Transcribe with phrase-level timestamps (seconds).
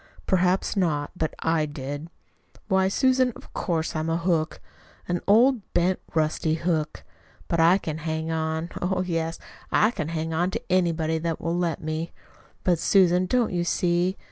[0.25, 2.09] "Perhaps not; but I did.
[2.67, 4.59] Why, Susan, of course I'm a hook
[5.07, 7.03] an old, bent, rusty hook.
[7.47, 9.37] But I can hang on oh, yes,
[9.71, 12.13] I can hang on to anybody that will let me!
[12.63, 14.17] But, Susan, don't you see?